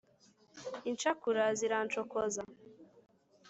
incakura 0.89 1.43
zirancokoza 1.59 2.43